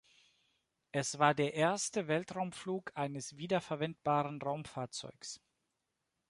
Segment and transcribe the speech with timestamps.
[0.91, 5.39] Es war der erste Weltraumflug eines wiederverwendbaren Raumfahrzeugs.